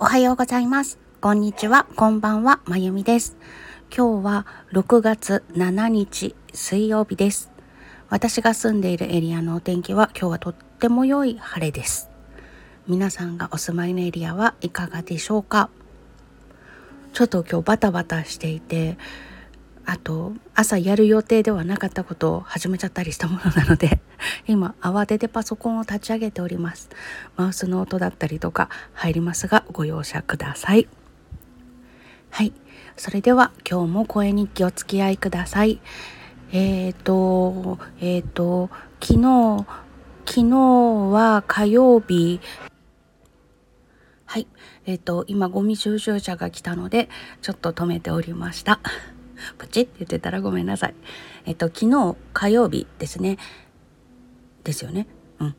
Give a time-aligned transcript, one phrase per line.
[0.00, 0.96] おはようございます。
[1.20, 3.36] こんにちは、こんばんは、まゆみです。
[3.92, 7.50] 今日は6月7日水曜日です。
[8.08, 12.10] 私が住んでいるエリアのお天気は今日はとっても良い晴れです。
[12.86, 15.68] 皆さんがお住まいのエリアはいかがでしょうか？
[17.12, 18.98] ちょっと今日バタバタしていて、
[19.84, 24.00] あと朝やる予定ではなかったことを始めちゃったりしたものなので
[24.46, 26.90] 今慌ててパソコンを立ち上げております。
[27.36, 30.88] マウスの音だったりとか入りますがご容赦ください。
[32.30, 32.52] はい。
[32.96, 35.80] それでは今日も声日記お付き合いください。
[36.52, 38.70] えっ、ー、とえっ、ー、と
[39.00, 39.66] 昨日
[40.26, 40.56] 昨日
[41.12, 42.40] は火曜日。
[44.26, 44.46] はい。
[44.84, 47.08] えっ、ー、と今ゴミ収集車が来たので
[47.40, 48.80] ちょっと止めておりました。
[49.56, 50.94] プチって言ってたらごめんなさい。
[51.46, 53.38] えっと、昨日火曜日ですね。
[54.68, 55.06] ですよね。
[55.40, 55.54] うん。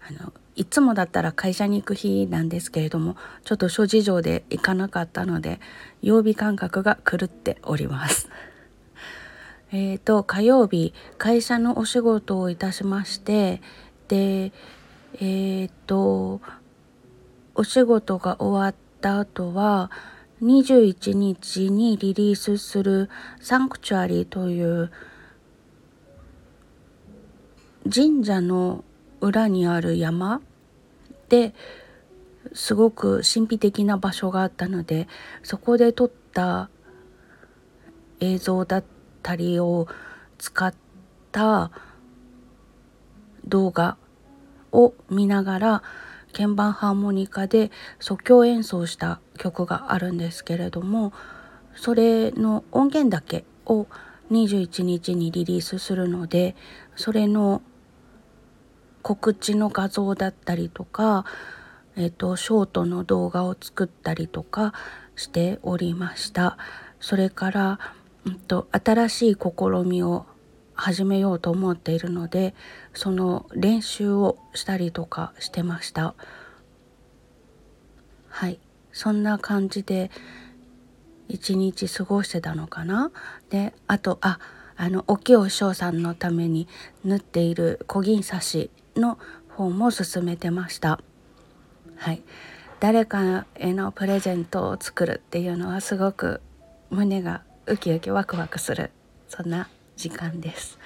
[0.00, 5.60] あの、いつもだったら会社に行く日なんですけれども、ちょっと諸事情で行かなかったので、
[6.02, 8.28] 曜日感覚が狂っております。
[9.72, 13.60] えっと、火曜日、会社のお仕事をいたしまして、
[14.06, 14.52] で、
[15.20, 16.40] えっ、と、
[17.56, 19.90] お仕事が終わった後は、
[20.42, 24.92] 21日にリリースするサンクチュアリーという
[27.92, 28.84] 神社の
[29.20, 30.40] 裏にある山
[31.28, 31.54] で
[32.52, 35.08] すごく神秘的な場所があったので
[35.42, 36.70] そこで撮った
[38.20, 38.84] 映像だっ
[39.22, 39.86] たりを
[40.38, 40.74] 使っ
[41.32, 41.70] た
[43.46, 43.96] 動画
[44.72, 45.82] を見ながら
[46.32, 51.12] 鍵盤ハーモニカで即興演奏した曲があるんですけれども
[51.74, 53.86] それの音源だけを
[54.30, 56.54] 21日にリリースするので
[56.96, 57.62] それの
[59.08, 61.24] 告知の画像だったりとか、
[61.96, 64.74] えっと、ショートの動画を作ったりとか
[65.16, 66.58] しておりました。
[67.00, 67.80] それから、
[68.26, 70.26] うんと、新しい試みを
[70.74, 72.54] 始めようと思っているので
[72.92, 76.14] その練習をしたりとかしてました。
[78.28, 78.60] はい。
[78.92, 80.10] そんな感じで
[81.28, 83.10] 一日過ごしてたのかな？
[83.48, 84.38] であとあ
[84.76, 86.68] あの沖尾翔さんのために
[87.06, 91.00] 縫っている小銀刺しの方も進めてました。
[91.96, 92.22] はい。
[92.80, 96.40] 誰かへのプレゼントを作るっていうのはすごく
[96.90, 98.92] 胸がウキウキワクワクする
[99.28, 100.78] そんな時間です。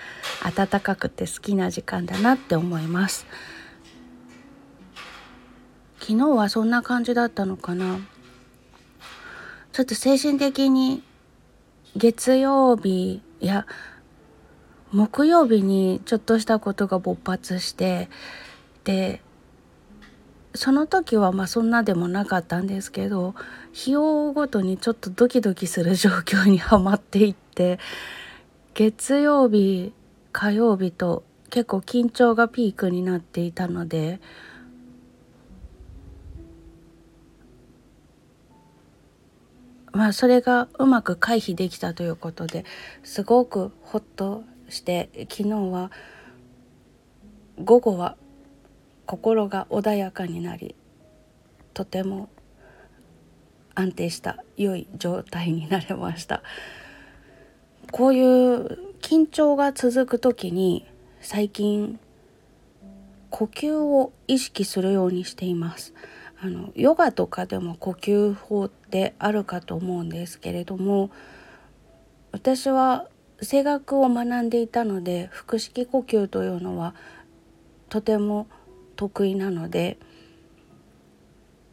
[0.57, 3.27] 暖かくて好きな時間だなって思います。
[6.01, 7.99] 昨日はそんな感じだったのかな。
[9.73, 11.03] ちょっと精神的に
[11.95, 13.67] 月曜日や
[14.93, 18.09] 木曜日にちょっとしたことが勃発して
[18.85, 19.23] で
[20.55, 23.35] その時はまあそんなでもなかったんですけど
[23.73, 27.79] 日を追うごとにちょっとドキドキする状況にはまっていって
[28.75, 29.95] 月曜日
[30.33, 34.21] 火曜日と結構緊張がピークになっていたので
[39.93, 42.65] まあそれがうまく回避できたということで
[43.03, 45.91] すごくほっとして昨日は
[47.63, 48.17] 午後は
[49.07, 50.75] 心が穏やかになり
[51.75, 52.29] とても
[53.75, 56.43] 安定した良い状態になれました。
[57.91, 60.87] こういう緊張が続く時に
[61.21, 61.99] 最近
[63.31, 65.93] 呼吸を意識するようにしています
[66.41, 71.11] あのヨガとかでも呼吸法ってあるかと思うんですけれども
[72.31, 73.09] 私は
[73.43, 76.95] 声楽を学んでいたので腹式呼吸というのは
[77.89, 78.47] とても
[78.97, 79.99] 得意なので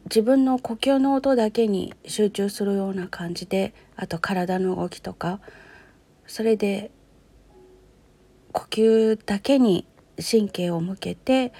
[0.04, 5.40] 自分の呼吸の音だけに集中するような感じであと体の動きとか
[6.26, 6.90] それで
[8.52, 9.86] 呼吸だけに
[10.20, 11.52] 神経を向けて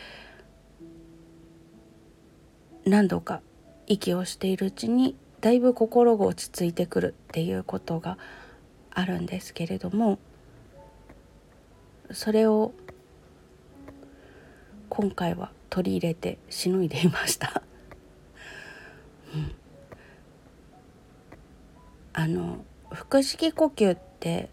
[2.84, 3.40] 何度か
[3.86, 8.18] 息をしているうちにだいぶ心が落ち着いてくるっていうことが
[9.00, 10.18] あるんですけれども
[12.12, 12.72] それを
[14.88, 17.62] 今回は取り入れてしのいでいました。
[19.32, 19.52] うん、
[22.12, 24.50] あの腹式呼吸って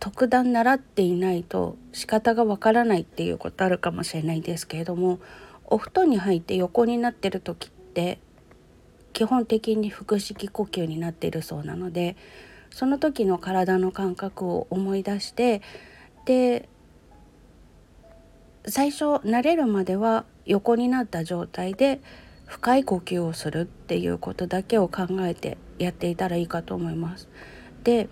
[0.00, 5.18] 特段習っていないと仕方がわからないっていうことあるかもしれないですけれども
[5.66, 8.18] お布団に入って横になってる時って
[9.14, 12.16] 基本的に腹式呼吸になっているそうなので
[12.70, 15.62] その時の体の感覚を思い出して
[16.26, 16.68] で
[18.66, 22.00] 最初慣れるまでは横になった状態で
[22.46, 27.28] 深い呼吸をするっていうことだけを考えてやっていたらいいかと思います。
[27.84, 28.08] で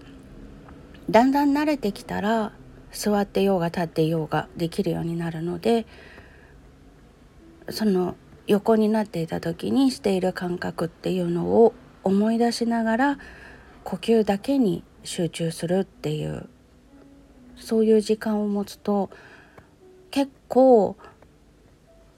[1.10, 2.52] だんだん慣れてきたら
[2.92, 5.86] 座ってようが立ってようができるようになるので
[7.70, 8.16] その
[8.46, 11.74] 横になっていた時にしている感覚っていうのを
[12.04, 13.18] 思い出しながら
[13.84, 16.48] 呼吸だけに集中するっていう
[17.56, 19.10] そういう時間を持つと
[20.10, 20.96] 結構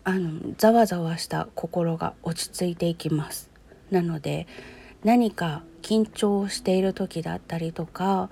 [0.04, 3.50] あのざわざわした心が落ち着いていきます。
[3.90, 4.46] なので
[5.02, 8.30] 何か緊張している時だったりとか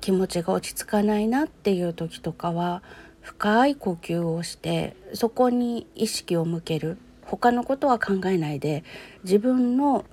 [0.00, 2.82] 気持ちが落ち着かないなっていう時とかは
[3.22, 6.98] 深い呼吸をしてそこに意識を向ける。
[7.24, 8.84] 他のことは考えないで
[9.24, 10.04] 自分の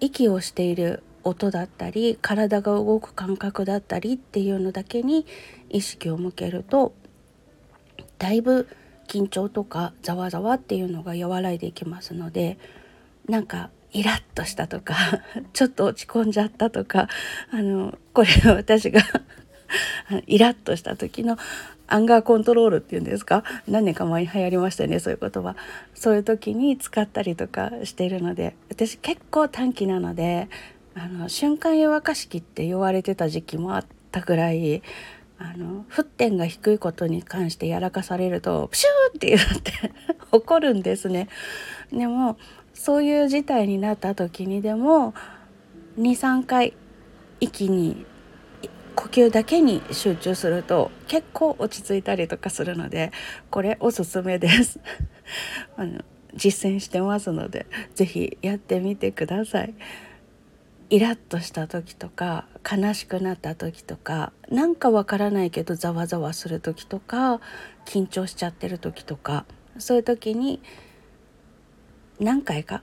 [0.00, 5.26] 息をしている音だったり体が動く感覚だったりっていうのだけに
[5.68, 6.94] 意識を向けると
[8.18, 8.68] だいぶ
[9.06, 12.58] 緊張とかざわざわっていうのが和らいでいきますので
[13.28, 14.94] なんかイラッとしたとか
[15.52, 17.08] ちょっと落ち込んじゃったとか
[17.50, 19.00] あのこれは私が
[20.26, 21.36] イラッとした時の
[21.86, 23.44] アンガーコントロールっていうんですか？
[23.66, 25.56] 何年か前に流行りましたよねそういう言葉
[25.94, 30.48] そういう時に使ったりとかしているので私結構短期なので
[30.94, 34.82] あの瞬間湯沸かし器って言われてた時期もあったぐらい
[35.38, 39.92] あの沸点が低いことに関してやらかされるとプシューって言って
[40.32, 41.28] 怒るんですね。
[41.92, 42.36] でも
[42.74, 45.14] そういう事態になった時にでも
[45.98, 46.74] 23回
[47.40, 48.04] 息に
[48.98, 53.12] 呼吸だけに集中すると結構落ち着いたりとかするので
[53.48, 54.80] これおすすめです
[55.78, 56.00] あの
[56.34, 59.74] 実践してますので是非やってみてください。
[60.90, 67.42] イラッとした時とか悲しくなった時とかなんかわからないけどざわざわする時とか
[67.84, 69.44] 緊張しちゃってる時とか
[69.76, 70.62] そういう時に
[72.18, 72.82] 何回か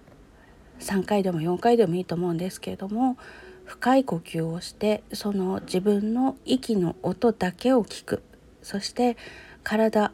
[0.80, 3.18] ？3回でも4回でもいいと思うんですけれども
[3.66, 8.24] 深い呼吸をしてその自分の息の音だけを聞く。
[8.62, 9.18] そして
[9.64, 10.12] 体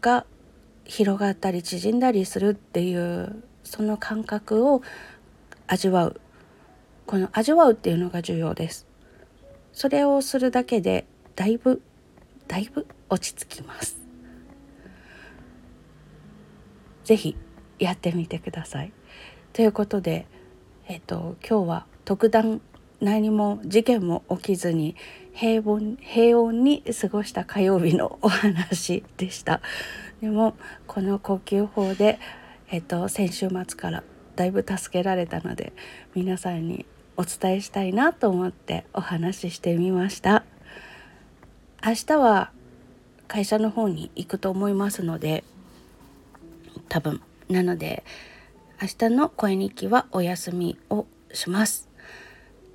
[0.00, 0.26] が
[0.84, 4.82] 広がったり縮んだりするっていうその感覚を
[5.66, 6.20] 味わう。
[7.06, 8.86] この味わうっていうのが重要です。
[9.72, 11.06] それをするだけで
[11.36, 11.82] だいぶ
[12.48, 13.98] だいぶ落ち着きます。
[17.04, 17.36] 是非
[17.78, 18.92] やってみてください。
[19.52, 20.26] ということで
[20.86, 22.60] えっと今日は特段
[23.00, 24.96] 何も事件も起きずに
[25.32, 29.60] 平凡平穏に過ごした火曜日のお話でした。
[30.20, 30.54] でも
[30.86, 32.18] この呼吸法で、
[32.70, 34.04] えっと、先週末から
[34.36, 35.72] だいぶ助けられたので
[36.14, 36.86] 皆さんに
[37.16, 40.44] お伝えしたいなと思ってお話ししてみました。
[41.84, 42.50] 明日は
[43.28, 45.44] 会社の方に行くと思いますので
[46.88, 48.04] 多分なので
[48.80, 51.93] 明日の声日記はお休みをします。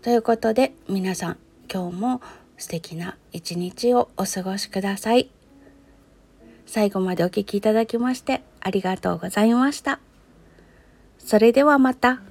[0.02, 1.38] ということで皆さん
[1.72, 2.22] 今日も
[2.58, 5.30] 素敵な一日をお過ごしください。
[6.66, 10.00] 最後までお聴きいただきましてありがとうございました。
[11.18, 12.22] それではまた。